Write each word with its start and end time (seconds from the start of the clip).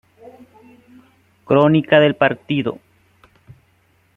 Crónica 1.45 1.99
del 1.99 2.15
partido 2.15 2.79